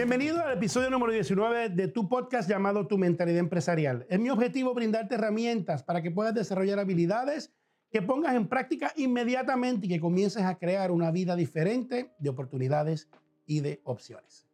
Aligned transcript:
Bienvenido 0.00 0.42
al 0.42 0.54
episodio 0.54 0.88
número 0.88 1.12
19 1.12 1.68
de 1.68 1.86
tu 1.86 2.08
podcast 2.08 2.48
llamado 2.48 2.86
Tu 2.86 2.96
Mentalidad 2.96 3.38
Empresarial. 3.38 4.06
Es 4.08 4.18
mi 4.18 4.30
objetivo 4.30 4.72
brindarte 4.72 5.16
herramientas 5.16 5.82
para 5.82 6.00
que 6.00 6.10
puedas 6.10 6.34
desarrollar 6.34 6.78
habilidades 6.78 7.52
que 7.90 8.00
pongas 8.00 8.34
en 8.34 8.48
práctica 8.48 8.94
inmediatamente 8.96 9.84
y 9.84 9.90
que 9.90 10.00
comiences 10.00 10.42
a 10.42 10.56
crear 10.56 10.90
una 10.90 11.10
vida 11.10 11.36
diferente 11.36 12.14
de 12.18 12.30
oportunidades 12.30 13.10
y 13.44 13.60
de 13.60 13.82
opciones. 13.84 14.46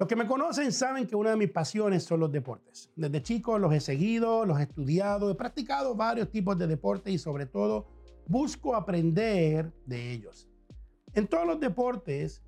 Los 0.00 0.08
que 0.08 0.16
me 0.16 0.26
conocen 0.26 0.72
saben 0.72 1.06
que 1.06 1.14
una 1.14 1.30
de 1.30 1.36
mis 1.36 1.52
pasiones 1.52 2.02
son 2.02 2.18
los 2.18 2.32
deportes. 2.32 2.90
Desde 2.96 3.22
chico 3.22 3.60
los 3.60 3.72
he 3.72 3.78
seguido, 3.78 4.44
los 4.44 4.58
he 4.58 4.64
estudiado, 4.64 5.30
he 5.30 5.36
practicado 5.36 5.94
varios 5.94 6.28
tipos 6.28 6.58
de 6.58 6.66
deportes 6.66 7.14
y 7.14 7.18
sobre 7.18 7.46
todo 7.46 7.86
busco 8.26 8.74
aprender 8.74 9.72
de 9.86 10.10
ellos. 10.10 10.48
En 11.14 11.28
todos 11.28 11.46
los 11.46 11.60
deportes, 11.60 12.42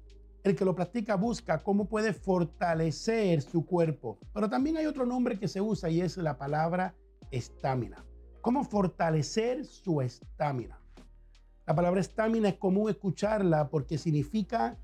el 0.44 0.54
que 0.54 0.64
lo 0.64 0.74
practica 0.74 1.16
busca 1.16 1.62
cómo 1.62 1.86
puede 1.86 2.12
fortalecer 2.12 3.40
su 3.40 3.64
cuerpo, 3.64 4.18
pero 4.32 4.48
también 4.48 4.76
hay 4.76 4.84
otro 4.84 5.06
nombre 5.06 5.38
que 5.38 5.48
se 5.48 5.60
usa 5.60 5.88
y 5.88 6.02
es 6.02 6.18
la 6.18 6.36
palabra 6.36 6.94
estamina. 7.30 8.04
¿Cómo 8.42 8.62
fortalecer 8.62 9.64
su 9.64 10.02
estamina? 10.02 10.78
La 11.66 11.74
palabra 11.74 12.02
estamina 12.02 12.50
es 12.50 12.56
común 12.56 12.90
escucharla 12.90 13.70
porque 13.70 13.96
significa 13.96 14.76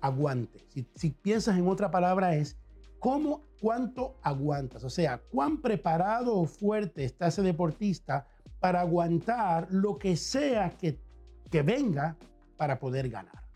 aguante. 0.00 0.64
Si, 0.94 1.10
piensas 1.10 1.58
en 1.58 1.66
otra 1.66 1.90
palabra 1.90 2.36
es 2.36 2.56
cómo, 3.00 3.42
cuánto 3.60 4.14
aguantas. 4.22 4.84
O 4.84 4.90
sea, 4.90 5.18
cuán 5.18 5.60
preparado 5.60 6.36
o 6.36 6.46
fuerte 6.46 7.04
está 7.04 7.26
ese 7.26 7.42
deportista 7.42 8.28
para 8.60 8.82
aguantar 8.82 9.66
lo 9.72 9.98
que 9.98 10.16
sea 10.16 10.70
que, 10.76 11.00
que 11.50 11.62
venga 11.62 12.16
para 12.56 12.78
poder 12.78 13.08
ganar. 13.08 13.47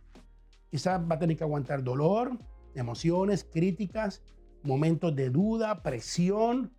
Quizás 0.73 1.03
va 1.03 1.17
a 1.17 1.19
tener 1.19 1.37
que 1.37 1.45
aguantar 1.45 1.85
dolor, 1.85 2.39
emociones, 2.75 3.45
críticas, 3.45 4.23
momentos 4.63 5.15
de 5.15 5.29
duda, 5.29 5.83
presión. 5.83 6.73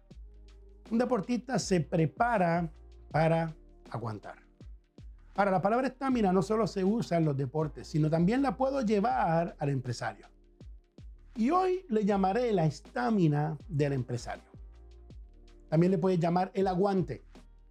Un 0.89 0.97
deportista 0.97 1.59
se 1.59 1.79
prepara 1.79 2.73
para 3.11 3.55
aguantar. 3.91 4.39
Ahora, 5.35 5.51
la 5.51 5.61
palabra 5.61 5.89
estamina 5.89 6.33
no 6.33 6.41
solo 6.41 6.65
se 6.65 6.83
usa 6.83 7.19
en 7.19 7.25
los 7.25 7.37
deportes, 7.37 7.85
sino 7.85 8.09
también 8.09 8.41
la 8.41 8.57
puedo 8.57 8.81
llevar 8.81 9.55
al 9.59 9.69
empresario. 9.69 10.25
Y 11.35 11.51
hoy 11.51 11.85
le 11.87 12.03
llamaré 12.03 12.51
la 12.51 12.65
estamina 12.65 13.55
del 13.67 13.93
empresario. 13.93 14.49
También 15.69 15.91
le 15.91 15.99
puedes 15.99 16.19
llamar 16.19 16.49
el 16.55 16.65
aguante 16.65 17.23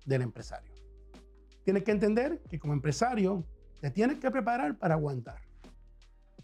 del 0.07 0.23
empresario. 0.23 0.73
Tienes 1.65 1.83
que 1.83 1.91
entender 1.91 2.41
que 2.49 2.61
como 2.61 2.75
empresario 2.75 3.45
te 3.81 3.91
tienes 3.91 4.21
que 4.21 4.31
preparar 4.31 4.79
para 4.79 4.95
aguantar. 4.95 5.52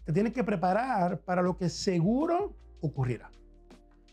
Te 0.09 0.13
tienes 0.13 0.33
que 0.33 0.43
preparar 0.43 1.19
para 1.19 1.43
lo 1.43 1.55
que 1.55 1.69
seguro 1.69 2.55
ocurrirá. 2.81 3.29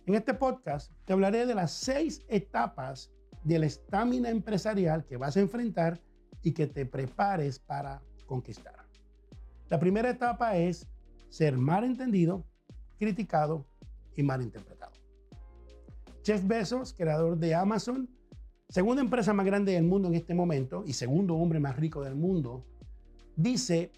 En 0.04 0.14
este 0.14 0.34
podcast 0.34 0.92
te 1.06 1.14
hablaré 1.14 1.46
de 1.46 1.54
las 1.54 1.72
seis 1.72 2.22
etapas 2.28 3.10
de 3.44 3.58
la 3.58 3.64
estamina 3.64 4.28
empresarial 4.28 5.06
que 5.06 5.16
vas 5.16 5.38
a 5.38 5.40
enfrentar 5.40 5.98
y 6.42 6.52
que 6.52 6.66
te 6.66 6.84
prepares 6.84 7.58
para 7.58 8.02
conquistar. 8.26 8.74
La 9.70 9.80
primera 9.80 10.10
etapa 10.10 10.58
es 10.58 10.86
ser 11.30 11.56
mal 11.56 11.82
entendido, 11.82 12.44
criticado 12.98 13.64
y 14.16 14.22
mal 14.22 14.42
interpretado. 14.42 14.92
Jeff 16.22 16.46
Bezos, 16.46 16.92
creador 16.92 17.38
de 17.38 17.54
Amazon, 17.54 18.06
segunda 18.68 19.00
empresa 19.00 19.32
más 19.32 19.46
grande 19.46 19.72
del 19.72 19.84
mundo 19.84 20.08
en 20.08 20.14
este 20.16 20.34
momento 20.34 20.84
y 20.86 20.92
segundo 20.92 21.36
hombre 21.36 21.58
más 21.58 21.74
rico 21.74 22.04
del 22.04 22.16
mundo, 22.16 22.66
dice 23.34 23.92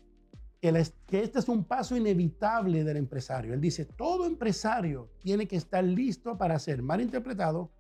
que 0.60 1.22
este 1.22 1.38
es 1.38 1.48
un 1.48 1.64
paso 1.64 1.96
inevitable 1.96 2.82
del 2.82 2.96
empresario. 2.96 3.54
Él 3.54 3.60
dice, 3.60 3.84
todo 3.84 4.26
empresario 4.26 5.08
tiene 5.20 5.46
que 5.46 5.56
estar 5.56 5.84
listo 5.84 6.36
para 6.36 6.58
ser 6.58 6.82
mal 6.82 7.00
interpretado, 7.00 7.70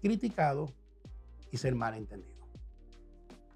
criticado 0.00 0.72
y 1.50 1.56
ser 1.56 1.74
mal 1.74 1.94
entendido. 1.94 2.46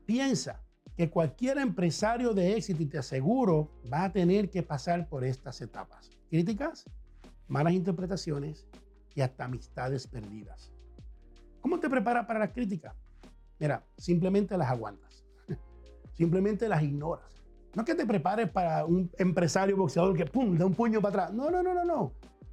Piensa 0.06 0.60
que 0.96 1.10
cualquier 1.10 1.58
empresario 1.58 2.34
de 2.34 2.56
éxito, 2.56 2.82
y 2.82 2.86
te 2.86 2.98
aseguro, 2.98 3.70
va 3.92 4.04
a 4.04 4.12
tener 4.12 4.50
que 4.50 4.62
pasar 4.62 5.08
por 5.08 5.24
estas 5.24 5.60
etapas. 5.60 6.10
Críticas, 6.28 6.84
malas 7.48 7.72
interpretaciones 7.72 8.66
y 9.14 9.20
hasta 9.20 9.44
amistades 9.44 10.06
perdidas. 10.06 10.72
¿Cómo 11.60 11.78
te 11.78 11.88
preparas 11.88 12.26
para 12.26 12.40
las 12.40 12.50
críticas? 12.50 12.94
Mira, 13.58 13.84
simplemente 13.96 14.56
las 14.58 14.68
aguantas. 14.68 15.24
simplemente 16.12 16.68
las 16.68 16.82
ignoras. 16.82 17.43
No 17.74 17.84
que 17.84 17.94
te 17.94 18.06
prepares 18.06 18.48
para 18.50 18.84
un 18.84 19.10
empresario 19.18 19.76
boxeador 19.76 20.16
que 20.16 20.26
pum, 20.26 20.56
da 20.56 20.64
un 20.64 20.74
puño 20.74 21.00
para 21.00 21.24
atrás. 21.24 21.34
No, 21.34 21.50
no, 21.50 21.62
no, 21.62 21.74
no, 21.74 21.84
no. 21.84 22.12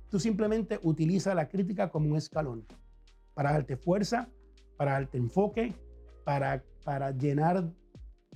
Tú 0.09 0.19
simplemente 0.19 0.79
utiliza 0.83 1.35
la 1.35 1.47
crítica 1.47 1.89
como 1.89 2.09
un 2.09 2.17
escalón 2.17 2.65
para 3.33 3.53
darte 3.53 3.77
fuerza, 3.77 4.27
para 4.77 4.93
darte 4.93 5.17
enfoque, 5.17 5.73
para, 6.23 6.63
para 6.83 7.11
llenar 7.11 7.71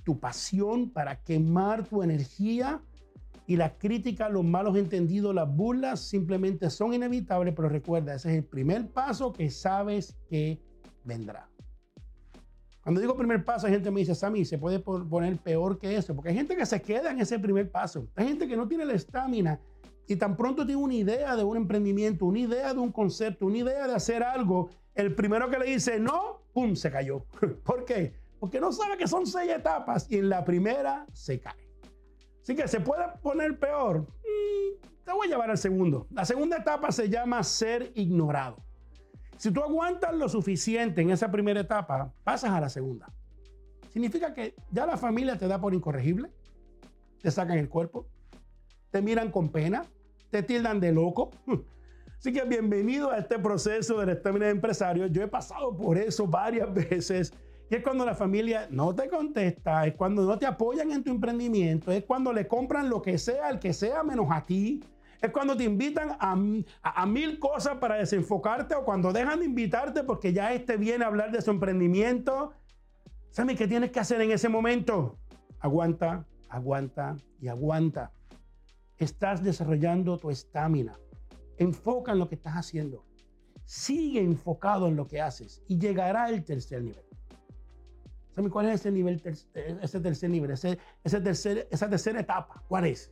tu 0.04 0.18
pasión, 0.20 0.90
para 0.90 1.22
quemar 1.22 1.84
tu 1.84 2.02
energía. 2.02 2.80
Y 3.48 3.56
la 3.56 3.76
crítica, 3.76 4.28
los 4.28 4.44
malos 4.44 4.76
entendidos, 4.76 5.34
las 5.34 5.48
burlas 5.48 6.00
simplemente 6.00 6.70
son 6.70 6.94
inevitables, 6.94 7.54
pero 7.54 7.68
recuerda, 7.68 8.14
ese 8.14 8.30
es 8.30 8.36
el 8.38 8.44
primer 8.44 8.88
paso 8.88 9.32
que 9.32 9.50
sabes 9.50 10.16
que 10.28 10.60
vendrá. 11.04 11.48
Cuando 12.86 13.00
digo 13.00 13.16
primer 13.16 13.44
paso, 13.44 13.66
hay 13.66 13.72
gente 13.72 13.88
que 13.88 13.90
me 13.90 13.98
dice, 13.98 14.14
Sammy, 14.14 14.44
se 14.44 14.58
puede 14.58 14.78
poner 14.78 15.36
peor 15.38 15.76
que 15.76 15.96
eso, 15.96 16.14
porque 16.14 16.28
hay 16.28 16.36
gente 16.36 16.54
que 16.54 16.64
se 16.64 16.80
queda 16.80 17.10
en 17.10 17.20
ese 17.20 17.36
primer 17.36 17.68
paso. 17.68 18.06
Hay 18.14 18.28
gente 18.28 18.46
que 18.46 18.56
no 18.56 18.68
tiene 18.68 18.84
la 18.84 18.92
estamina 18.92 19.58
y 20.06 20.14
tan 20.14 20.36
pronto 20.36 20.64
tiene 20.64 20.80
una 20.80 20.94
idea 20.94 21.34
de 21.34 21.42
un 21.42 21.56
emprendimiento, 21.56 22.26
una 22.26 22.38
idea 22.38 22.72
de 22.72 22.78
un 22.78 22.92
concepto, 22.92 23.46
una 23.46 23.58
idea 23.58 23.88
de 23.88 23.94
hacer 23.96 24.22
algo, 24.22 24.70
el 24.94 25.16
primero 25.16 25.50
que 25.50 25.58
le 25.58 25.66
dice 25.66 25.98
no, 25.98 26.42
¡pum!, 26.52 26.76
se 26.76 26.92
cayó. 26.92 27.24
¿Por 27.64 27.84
qué? 27.84 28.14
Porque 28.38 28.60
no 28.60 28.70
sabe 28.70 28.96
que 28.96 29.08
son 29.08 29.26
seis 29.26 29.50
etapas 29.50 30.06
y 30.08 30.18
en 30.18 30.28
la 30.28 30.44
primera 30.44 31.06
se 31.12 31.40
cae. 31.40 31.68
Así 32.40 32.54
que 32.54 32.68
se 32.68 32.78
puede 32.78 33.02
poner 33.20 33.58
peor. 33.58 34.02
Mm, 34.02 35.04
te 35.04 35.12
voy 35.12 35.26
a 35.26 35.30
llevar 35.30 35.50
al 35.50 35.58
segundo. 35.58 36.06
La 36.12 36.24
segunda 36.24 36.58
etapa 36.58 36.92
se 36.92 37.08
llama 37.08 37.42
ser 37.42 37.90
ignorado. 37.96 38.62
Si 39.38 39.50
tú 39.50 39.62
aguantas 39.62 40.14
lo 40.14 40.28
suficiente 40.28 41.02
en 41.02 41.10
esa 41.10 41.30
primera 41.30 41.60
etapa, 41.60 42.12
pasas 42.24 42.50
a 42.50 42.60
la 42.60 42.68
segunda. 42.68 43.12
Significa 43.90 44.32
que 44.32 44.54
ya 44.70 44.86
la 44.86 44.96
familia 44.96 45.36
te 45.36 45.46
da 45.46 45.60
por 45.60 45.74
incorregible, 45.74 46.30
te 47.20 47.30
sacan 47.30 47.58
el 47.58 47.68
cuerpo, 47.68 48.06
te 48.90 49.02
miran 49.02 49.30
con 49.30 49.50
pena, 49.50 49.84
te 50.30 50.42
tildan 50.42 50.80
de 50.80 50.92
loco. 50.92 51.30
Así 52.18 52.32
que 52.32 52.44
bienvenido 52.44 53.10
a 53.10 53.18
este 53.18 53.38
proceso 53.38 54.00
del 54.00 54.10
estamina 54.10 54.46
de 54.46 54.52
empresario. 54.52 55.06
Yo 55.06 55.22
he 55.22 55.28
pasado 55.28 55.76
por 55.76 55.98
eso 55.98 56.26
varias 56.26 56.72
veces. 56.90 57.32
Y 57.68 57.74
es 57.74 57.82
cuando 57.82 58.06
la 58.06 58.14
familia 58.14 58.68
no 58.70 58.94
te 58.94 59.08
contesta, 59.08 59.86
es 59.86 59.94
cuando 59.94 60.22
no 60.22 60.38
te 60.38 60.46
apoyan 60.46 60.92
en 60.92 61.02
tu 61.02 61.10
emprendimiento, 61.10 61.90
es 61.90 62.04
cuando 62.04 62.32
le 62.32 62.46
compran 62.46 62.88
lo 62.88 63.02
que 63.02 63.18
sea, 63.18 63.50
el 63.50 63.58
que 63.58 63.72
sea 63.72 64.02
menos 64.02 64.28
a 64.30 64.42
ti. 64.42 64.82
Es 65.26 65.32
cuando 65.32 65.56
te 65.56 65.64
invitan 65.64 66.16
a, 66.20 66.36
a, 66.82 67.06
mil 67.06 67.40
cosas 67.40 67.78
para 67.78 67.96
desenfocarte 67.96 68.76
o 68.76 68.84
cuando 68.84 69.12
dejan 69.12 69.40
de 69.40 69.46
invitarte 69.46 70.04
porque 70.04 70.32
ya 70.32 70.52
este 70.52 70.76
viene 70.76 71.04
a 71.04 71.08
hablar 71.08 71.32
de 71.32 71.42
su 71.42 71.50
emprendimiento. 71.50 72.52
¿Sabes 73.30 73.58
qué 73.58 73.66
tienes 73.66 73.90
que 73.90 73.98
hacer 73.98 74.20
en 74.20 74.30
ese 74.30 74.48
momento? 74.48 75.18
Aguanta, 75.58 76.24
aguanta 76.48 77.16
y 77.40 77.48
aguanta. 77.48 78.12
Estás 78.98 79.42
desarrollando 79.42 80.16
tu 80.16 80.30
estamina. 80.30 80.96
Enfoca 81.58 82.12
en 82.12 82.20
lo 82.20 82.28
que 82.28 82.36
estás 82.36 82.54
haciendo. 82.54 83.04
Sigue 83.64 84.20
enfocado 84.20 84.86
en 84.86 84.94
lo 84.94 85.08
que 85.08 85.20
haces 85.20 85.60
y 85.66 85.76
llegará 85.80 86.26
al 86.26 86.44
tercer 86.44 86.84
nivel. 86.84 87.04
¿Saben 88.36 88.50
cuál 88.50 88.68
es 88.68 88.80
ese 88.80 88.92
nivel, 88.92 89.20
ese 89.82 90.00
tercer 90.00 90.30
nivel, 90.30 90.52
ese, 90.52 90.78
tercer, 91.20 91.66
esa 91.68 91.90
tercera 91.90 92.20
etapa? 92.20 92.62
¿Cuál 92.68 92.84
es? 92.84 93.10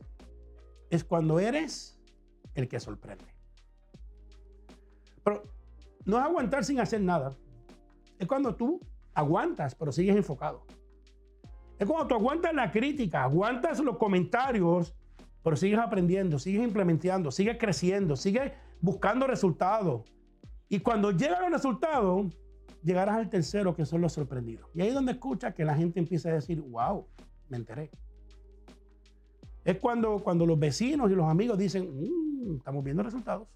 Es 0.89 1.03
cuando 1.03 1.39
eres 1.39 1.94
el 2.55 2.67
que 2.67 2.79
sorprende. 2.79 3.25
Pero 5.23 5.43
no 6.05 6.17
es 6.17 6.23
aguantar 6.23 6.63
sin 6.63 6.79
hacer 6.79 7.01
nada. 7.01 7.33
Es 8.17 8.27
cuando 8.27 8.55
tú 8.55 8.79
aguantas, 9.13 9.75
pero 9.75 9.91
sigues 9.91 10.15
enfocado. 10.15 10.65
Es 11.77 11.87
cuando 11.87 12.07
tú 12.07 12.15
aguantas 12.15 12.53
la 12.53 12.71
crítica, 12.71 13.23
aguantas 13.23 13.79
los 13.79 13.97
comentarios, 13.97 14.95
pero 15.43 15.55
sigues 15.55 15.79
aprendiendo, 15.79 16.39
sigues 16.39 16.63
implementando, 16.63 17.31
sigues 17.31 17.57
creciendo, 17.59 18.15
sigues 18.15 18.51
buscando 18.81 19.27
resultados. 19.27 20.03
Y 20.69 20.79
cuando 20.79 21.11
llegan 21.11 21.41
los 21.43 21.51
resultados, 21.51 22.27
llegarás 22.83 23.17
al 23.17 23.29
tercero, 23.29 23.75
que 23.75 23.85
son 23.85 24.01
los 24.01 24.13
sorprendidos. 24.13 24.69
Y 24.73 24.81
ahí 24.81 24.89
es 24.89 24.93
donde 24.93 25.13
escuchas 25.13 25.53
que 25.53 25.65
la 25.65 25.75
gente 25.75 25.99
empieza 25.99 26.29
a 26.29 26.33
decir, 26.33 26.61
wow, 26.61 27.05
me 27.49 27.57
enteré. 27.57 27.91
Es 29.63 29.79
cuando, 29.79 30.19
cuando 30.19 30.45
los 30.45 30.59
vecinos 30.59 31.11
y 31.11 31.15
los 31.15 31.27
amigos 31.27 31.57
dicen, 31.57 31.89
mm, 31.91 32.24
estamos 32.57 32.83
viendo 32.83 33.03
resultados. 33.03 33.47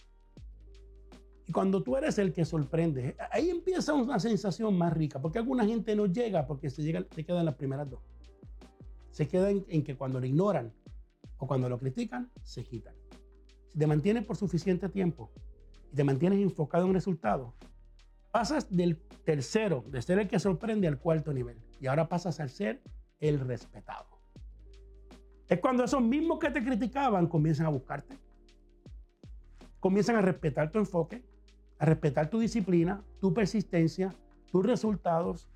Y 1.47 1.51
cuando 1.51 1.81
tú 1.81 1.97
eres 1.97 2.17
el 2.19 2.31
que 2.31 2.45
sorprende, 2.45 3.15
ahí 3.31 3.49
empieza 3.49 3.93
una 3.93 4.19
sensación 4.19 4.77
más 4.77 4.93
rica, 4.93 5.19
porque 5.19 5.39
alguna 5.39 5.65
gente 5.65 5.95
no 5.95 6.05
llega 6.05 6.45
porque 6.45 6.69
se, 6.69 6.83
llega, 6.83 7.05
se 7.09 7.23
queda 7.23 7.39
en 7.39 7.45
las 7.45 7.55
primeras 7.55 7.89
dos. 7.89 8.01
Se 9.09 9.27
queda 9.27 9.49
en, 9.49 9.65
en 9.67 9.83
que 9.83 9.95
cuando 9.95 10.19
lo 10.19 10.25
ignoran, 10.27 10.71
o 11.39 11.47
cuando 11.47 11.69
lo 11.69 11.79
critican, 11.79 12.29
se 12.43 12.63
quitan. 12.63 12.93
si 13.67 13.79
te 13.79 13.87
mantienes 13.87 14.25
por 14.25 14.35
suficiente 14.35 14.89
tiempo 14.89 15.31
y 15.91 15.95
te 15.95 16.03
mantienes 16.03 16.39
enfocado 16.39 16.83
en 16.83 16.89
un 16.89 16.95
resultado, 16.95 17.55
pasas 18.31 18.67
del 18.69 18.97
tercero, 19.23 19.83
de 19.87 20.01
ser 20.01 20.19
el 20.19 20.27
que 20.27 20.37
sorprende, 20.37 20.87
al 20.87 20.99
cuarto 20.99 21.33
nivel. 21.33 21.57
Y 21.79 21.87
ahora 21.87 22.07
pasas 22.07 22.39
al 22.39 22.49
ser 22.49 22.81
el 23.19 23.39
respetado. 23.39 24.05
Es 25.47 25.59
cuando 25.59 25.83
esos 25.83 26.01
mismos 26.01 26.37
que 26.37 26.51
te 26.51 26.63
criticaban 26.63 27.25
comienzan 27.25 27.65
a 27.65 27.69
buscarte. 27.69 28.15
Comienzan 29.79 30.15
a 30.15 30.21
respetar 30.21 30.71
tu 30.71 30.79
enfoque, 30.79 31.23
a 31.77 31.85
respetar 31.85 32.29
tu 32.29 32.39
disciplina, 32.39 33.03
tu 33.19 33.33
persistencia, 33.33 34.13
tus 34.51 34.65
resultados. 34.65 35.49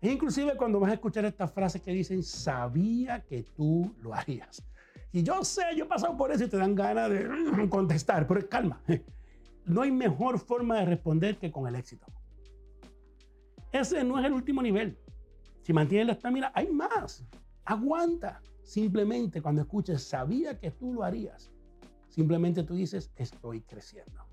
E 0.00 0.10
inclusive 0.10 0.56
cuando 0.56 0.80
vas 0.80 0.90
a 0.90 0.94
escuchar 0.94 1.24
estas 1.24 1.52
frases 1.52 1.82
que 1.82 1.92
dicen, 1.92 2.22
sabía 2.22 3.20
que 3.24 3.42
tú 3.42 3.94
lo 4.00 4.14
harías. 4.14 4.64
Y 5.12 5.22
yo 5.22 5.44
sé, 5.44 5.62
yo 5.76 5.84
he 5.84 5.88
pasado 5.88 6.16
por 6.16 6.32
eso 6.32 6.44
y 6.44 6.48
te 6.48 6.56
dan 6.56 6.74
ganas 6.74 7.10
de 7.10 7.68
contestar, 7.68 8.26
pero 8.26 8.48
calma. 8.48 8.80
No 9.64 9.82
hay 9.82 9.92
mejor 9.92 10.40
forma 10.40 10.80
de 10.80 10.86
responder 10.86 11.38
que 11.38 11.52
con 11.52 11.68
el 11.68 11.76
éxito. 11.76 12.06
Ese 13.70 14.02
no 14.02 14.18
es 14.18 14.24
el 14.26 14.32
último 14.32 14.60
nivel. 14.60 14.98
Si 15.62 15.72
mantienes 15.72 16.08
la 16.08 16.12
estamina, 16.14 16.50
hay 16.54 16.68
más. 16.68 17.24
Aguanta. 17.64 18.42
Simplemente 18.64 19.40
cuando 19.40 19.62
escuches, 19.62 20.02
sabía 20.02 20.58
que 20.58 20.72
tú 20.72 20.92
lo 20.92 21.04
harías. 21.04 21.51
Simplemente 22.12 22.62
tú 22.62 22.74
dices, 22.74 23.10
estoy 23.16 23.62
creciendo. 23.62 24.26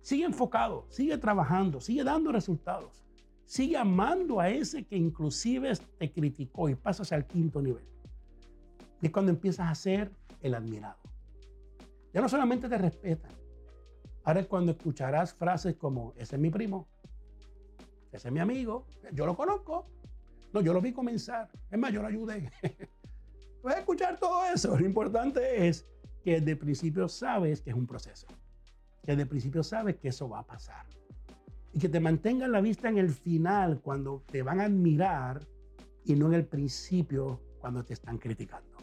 Sigue 0.00 0.24
enfocado, 0.24 0.86
sigue 0.90 1.18
trabajando, 1.18 1.80
sigue 1.80 2.04
dando 2.04 2.30
resultados. 2.30 3.04
Sigue 3.46 3.76
amando 3.76 4.38
a 4.38 4.48
ese 4.48 4.84
que 4.84 4.96
inclusive 4.96 5.72
te 5.98 6.12
criticó 6.12 6.68
y 6.68 6.76
pasas 6.76 7.10
al 7.10 7.26
quinto 7.26 7.60
nivel. 7.60 7.84
Es 9.02 9.10
cuando 9.10 9.32
empiezas 9.32 9.68
a 9.68 9.74
ser 9.74 10.12
el 10.40 10.54
admirado. 10.54 11.00
Ya 12.14 12.20
no 12.20 12.28
solamente 12.28 12.68
te 12.68 12.78
respetan, 12.78 13.32
ahora 14.22 14.38
es 14.38 14.46
cuando 14.46 14.70
escucharás 14.70 15.34
frases 15.34 15.74
como, 15.74 16.14
ese 16.16 16.36
es 16.36 16.40
mi 16.40 16.50
primo, 16.50 16.86
ese 18.12 18.28
es 18.28 18.32
mi 18.32 18.38
amigo, 18.38 18.86
yo 19.12 19.26
lo 19.26 19.36
conozco, 19.36 19.88
no, 20.52 20.60
yo 20.60 20.72
lo 20.72 20.80
vi 20.80 20.92
comenzar, 20.92 21.50
es 21.72 21.78
más, 21.78 21.92
yo 21.92 22.02
lo 22.02 22.06
ayudé. 22.06 22.52
Puedes 23.62 23.80
escuchar 23.80 24.16
todo 24.16 24.44
eso, 24.44 24.78
lo 24.78 24.86
importante 24.86 25.66
es 25.66 25.84
que 26.22 26.36
el 26.36 26.58
principio 26.58 27.08
sabes 27.08 27.60
que 27.60 27.70
es 27.70 27.76
un 27.76 27.86
proceso, 27.86 28.26
que 29.02 29.12
el 29.12 29.26
principio 29.26 29.62
sabes 29.62 29.96
que 29.96 30.08
eso 30.08 30.28
va 30.28 30.40
a 30.40 30.46
pasar 30.46 30.86
y 31.72 31.78
que 31.78 31.88
te 31.88 32.00
mantengas 32.00 32.48
la 32.48 32.60
vista 32.60 32.88
en 32.88 32.98
el 32.98 33.10
final 33.10 33.80
cuando 33.80 34.22
te 34.30 34.42
van 34.42 34.60
a 34.60 34.64
admirar 34.64 35.46
y 36.04 36.14
no 36.14 36.26
en 36.26 36.34
el 36.34 36.46
principio 36.46 37.40
cuando 37.60 37.84
te 37.84 37.94
están 37.94 38.18
criticando. 38.18 38.76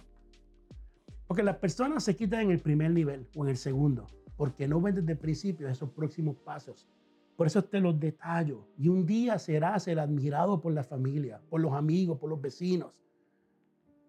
Porque 1.28 1.44
las 1.44 1.58
personas 1.58 2.04
se 2.04 2.16
quitan 2.16 2.42
en 2.42 2.52
el 2.52 2.60
primer 2.60 2.92
nivel 2.92 3.28
o 3.36 3.44
en 3.44 3.50
el 3.50 3.58
segundo, 3.58 4.08
porque 4.38 4.68
no 4.68 4.80
ven 4.80 4.96
desde 4.96 5.12
el 5.12 5.18
principio 5.18 5.68
esos 5.68 5.90
próximos 5.90 6.38
pasos. 6.38 6.88
Por 7.36 7.48
eso 7.48 7.64
te 7.64 7.80
los 7.80 8.00
detallo. 8.00 8.68
Y 8.78 8.88
un 8.88 9.06
día 9.06 9.38
serás 9.38 9.88
el 9.88 10.00
admirado 10.00 10.62
por 10.62 10.74
la 10.74 10.84
familia, 10.84 11.42
por 11.50 11.60
los 11.60 11.74
amigos, 11.74 12.18
por 12.18 12.30
los 12.30 12.42
vecinos. 12.42 12.94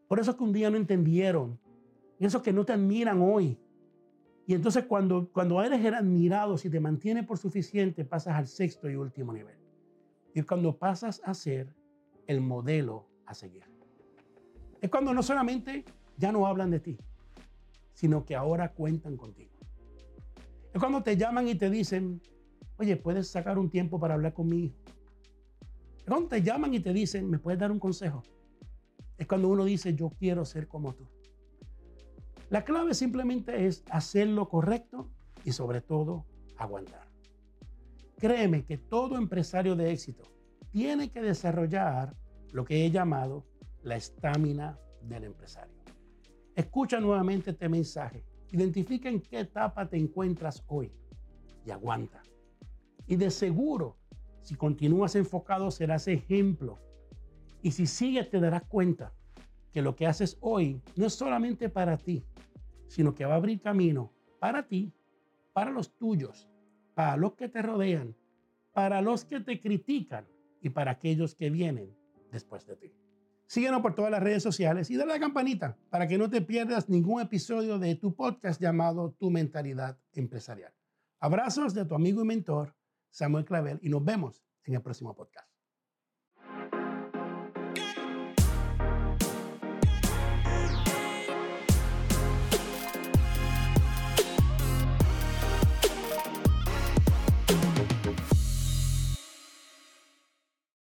Por 0.06 0.20
eso 0.20 0.30
es 0.30 0.36
que 0.36 0.44
un 0.44 0.52
día 0.52 0.70
no 0.70 0.76
entendieron. 0.76 1.58
Y 2.18 2.26
eso 2.26 2.42
que 2.42 2.52
no 2.52 2.64
te 2.64 2.72
admiran 2.72 3.20
hoy. 3.22 3.58
Y 4.46 4.54
entonces 4.54 4.84
cuando, 4.84 5.30
cuando 5.30 5.62
eres 5.62 5.84
admirado, 5.92 6.56
si 6.56 6.70
te 6.70 6.80
mantienes 6.80 7.26
por 7.26 7.38
suficiente, 7.38 8.04
pasas 8.04 8.34
al 8.34 8.46
sexto 8.46 8.88
y 8.88 8.96
último 8.96 9.32
nivel. 9.32 9.56
Y 10.34 10.40
es 10.40 10.46
cuando 10.46 10.76
pasas 10.76 11.20
a 11.24 11.34
ser 11.34 11.74
el 12.26 12.40
modelo 12.40 13.06
a 13.26 13.34
seguir. 13.34 13.64
Es 14.80 14.90
cuando 14.90 15.12
no 15.12 15.22
solamente 15.22 15.84
ya 16.16 16.32
no 16.32 16.46
hablan 16.46 16.70
de 16.70 16.80
ti, 16.80 16.98
sino 17.92 18.24
que 18.24 18.34
ahora 18.34 18.72
cuentan 18.72 19.16
contigo. 19.16 19.50
Es 20.72 20.80
cuando 20.80 21.02
te 21.02 21.16
llaman 21.16 21.48
y 21.48 21.54
te 21.54 21.68
dicen, 21.68 22.20
oye, 22.78 22.96
¿puedes 22.96 23.28
sacar 23.28 23.58
un 23.58 23.70
tiempo 23.70 23.98
para 23.98 24.14
hablar 24.14 24.32
con 24.34 24.48
mi 24.48 24.64
hijo? 24.64 24.76
Es 25.98 26.04
cuando 26.04 26.28
te 26.28 26.42
llaman 26.42 26.72
y 26.74 26.80
te 26.80 26.92
dicen, 26.92 27.28
¿me 27.28 27.38
puedes 27.38 27.60
dar 27.60 27.70
un 27.70 27.78
consejo? 27.78 28.22
Es 29.18 29.26
cuando 29.26 29.48
uno 29.48 29.64
dice, 29.64 29.94
yo 29.94 30.10
quiero 30.10 30.44
ser 30.44 30.68
como 30.68 30.94
tú. 30.94 31.04
La 32.50 32.64
clave 32.64 32.94
simplemente 32.94 33.66
es 33.66 33.84
hacer 33.90 34.28
lo 34.28 34.48
correcto 34.48 35.10
y 35.44 35.52
sobre 35.52 35.82
todo 35.82 36.24
aguantar. 36.56 37.06
Créeme 38.16 38.64
que 38.64 38.78
todo 38.78 39.16
empresario 39.16 39.76
de 39.76 39.92
éxito 39.92 40.24
tiene 40.70 41.10
que 41.10 41.20
desarrollar 41.20 42.16
lo 42.52 42.64
que 42.64 42.84
he 42.84 42.90
llamado 42.90 43.44
la 43.82 43.96
estamina 43.96 44.78
del 45.02 45.24
empresario. 45.24 45.74
Escucha 46.54 47.00
nuevamente 47.00 47.50
este 47.50 47.68
mensaje. 47.68 48.24
Identifica 48.50 49.08
en 49.08 49.20
qué 49.20 49.40
etapa 49.40 49.88
te 49.88 49.98
encuentras 49.98 50.64
hoy 50.66 50.90
y 51.64 51.70
aguanta. 51.70 52.22
Y 53.06 53.16
de 53.16 53.30
seguro, 53.30 53.96
si 54.40 54.54
continúas 54.54 55.14
enfocado, 55.14 55.70
serás 55.70 56.08
ejemplo. 56.08 56.78
Y 57.62 57.72
si 57.72 57.86
sigues, 57.86 58.30
te 58.30 58.40
darás 58.40 58.64
cuenta 58.64 59.12
que 59.72 59.82
lo 59.82 59.94
que 59.94 60.06
haces 60.06 60.38
hoy 60.40 60.82
no 60.96 61.06
es 61.06 61.14
solamente 61.14 61.68
para 61.68 61.96
ti, 61.96 62.24
sino 62.88 63.14
que 63.14 63.24
va 63.24 63.34
a 63.34 63.36
abrir 63.36 63.60
camino 63.60 64.12
para 64.40 64.66
ti, 64.66 64.92
para 65.52 65.70
los 65.70 65.96
tuyos, 65.96 66.48
para 66.94 67.16
los 67.16 67.34
que 67.34 67.48
te 67.48 67.62
rodean, 67.62 68.16
para 68.72 69.00
los 69.00 69.24
que 69.24 69.40
te 69.40 69.60
critican 69.60 70.26
y 70.60 70.70
para 70.70 70.92
aquellos 70.92 71.34
que 71.34 71.50
vienen 71.50 71.96
después 72.30 72.66
de 72.66 72.76
ti. 72.76 72.92
Síguenos 73.46 73.80
por 73.80 73.94
todas 73.94 74.10
las 74.10 74.22
redes 74.22 74.42
sociales 74.42 74.90
y 74.90 74.96
dale 74.96 75.14
la 75.14 75.20
campanita 75.20 75.78
para 75.88 76.06
que 76.06 76.18
no 76.18 76.28
te 76.28 76.42
pierdas 76.42 76.88
ningún 76.88 77.22
episodio 77.22 77.78
de 77.78 77.94
tu 77.94 78.14
podcast 78.14 78.60
llamado 78.60 79.14
Tu 79.18 79.30
Mentalidad 79.30 79.98
Empresarial. 80.12 80.74
Abrazos 81.18 81.72
de 81.72 81.86
tu 81.86 81.94
amigo 81.94 82.22
y 82.22 82.26
mentor 82.26 82.76
Samuel 83.10 83.46
Clavel 83.46 83.78
y 83.82 83.88
nos 83.88 84.04
vemos 84.04 84.44
en 84.64 84.74
el 84.74 84.82
próximo 84.82 85.14
podcast. 85.14 85.47